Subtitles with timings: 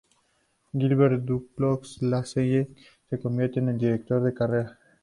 [0.73, 2.69] Gilbert Duclos-Lassalle
[3.07, 4.79] se convierte en el director de carrera.